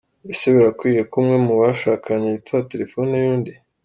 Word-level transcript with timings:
Ese 0.31 0.45
birakwiye 0.55 1.01
ko 1.09 1.15
umwe 1.21 1.35
mu 1.45 1.53
bashakanye 1.61 2.27
yitaba 2.33 2.67
telefoni 2.71 3.13
y’undi 3.23 3.53